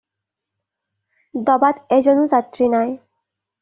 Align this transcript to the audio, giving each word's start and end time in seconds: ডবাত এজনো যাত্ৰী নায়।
ডবাত 1.51 1.81
এজনো 2.01 2.27
যাত্ৰী 2.35 2.75
নায়। 2.77 2.95